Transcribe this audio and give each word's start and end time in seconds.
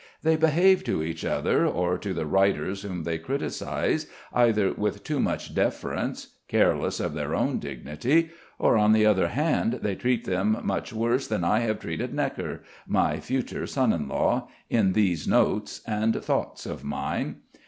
They 0.23 0.35
behave 0.35 0.83
to 0.85 1.03
each 1.03 1.23
other 1.23 1.67
or 1.67 1.95
to 1.95 2.11
the 2.11 2.25
writers 2.25 2.81
whom 2.81 3.03
they 3.03 3.19
criticise 3.19 4.07
either 4.33 4.73
with 4.73 5.03
too 5.03 5.19
much 5.19 5.53
deference, 5.53 6.37
careless 6.47 6.99
of 6.99 7.13
their 7.13 7.35
own 7.35 7.59
dignity, 7.59 8.31
or, 8.57 8.79
on 8.79 8.93
the 8.93 9.05
other 9.05 9.27
hand, 9.27 9.73
they 9.83 9.93
treat 9.93 10.25
them 10.25 10.57
much 10.63 10.91
worse 10.91 11.27
than 11.27 11.43
I 11.43 11.59
have 11.59 11.77
treated 11.77 12.13
Gnekker, 12.15 12.61
my 12.87 13.19
future 13.19 13.67
son 13.67 13.93
in 13.93 14.07
law, 14.07 14.47
in 14.71 14.93
these 14.93 15.27
notes 15.27 15.81
and 15.85 16.15
thoughts 16.15 16.65
of 16.65 16.83
mine. 16.83 17.35